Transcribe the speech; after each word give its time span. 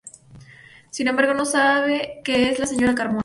Sin 0.89 1.07
embargo, 1.07 1.35
no 1.35 1.45
sabe 1.45 2.21
que 2.23 2.49
es 2.49 2.57
la 2.57 2.65
señora 2.65 2.93
de 2.93 2.97
Carmona. 2.97 3.19